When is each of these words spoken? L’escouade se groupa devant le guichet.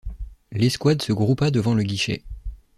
L’escouade 0.51 1.03
se 1.03 1.11
groupa 1.13 1.51
devant 1.51 1.75
le 1.75 1.83
guichet. 1.83 2.23